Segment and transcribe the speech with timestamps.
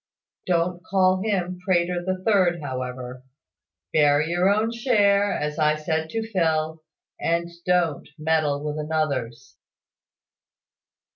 [0.47, 3.21] "Don't call him `Prater the third,' however.
[3.93, 6.81] Bear your own share, as I said to Phil,
[7.19, 9.57] and don't meddle with another's."